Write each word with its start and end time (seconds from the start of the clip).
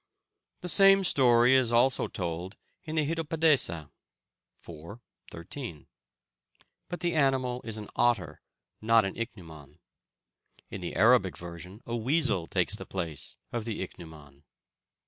The 0.61 0.67
same 0.67 1.03
story 1.03 1.53
is 1.53 1.71
also 1.71 2.07
told 2.07 2.57
in 2.85 2.95
the 2.95 3.07
Hitopadesa 3.07 3.91
(iv. 4.67 4.99
13), 5.29 5.85
but 6.89 7.01
the 7.01 7.13
animal 7.13 7.61
is 7.63 7.77
an 7.77 7.87
otter, 7.95 8.41
not 8.81 9.05
an 9.05 9.13
ichneumon. 9.13 9.77
In 10.71 10.81
the 10.81 10.95
Arabic 10.95 11.37
version 11.37 11.83
a 11.85 11.95
weasel 11.95 12.47
takes 12.47 12.75
the 12.75 12.87
place 12.87 13.35
of 13.51 13.65
the 13.65 13.83
ichneumon. 13.87 14.41